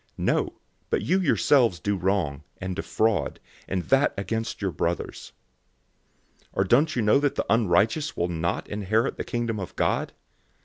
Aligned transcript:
006:008 0.17 0.25
No, 0.25 0.53
but 0.89 1.03
you 1.03 1.19
yourselves 1.19 1.79
do 1.79 1.95
wrong, 1.95 2.41
and 2.57 2.75
defraud, 2.75 3.39
and 3.67 3.83
that 3.83 4.15
against 4.17 4.59
your 4.59 4.71
brothers. 4.71 5.31
006:009 6.39 6.45
Or 6.53 6.63
don't 6.63 6.95
you 6.95 7.01
know 7.03 7.19
that 7.19 7.35
the 7.35 7.45
unrighteous 7.51 8.17
will 8.17 8.27
not 8.27 8.67
inherit 8.67 9.17
the 9.17 9.23
Kingdom 9.23 9.59
of 9.59 9.75
God? 9.75 10.13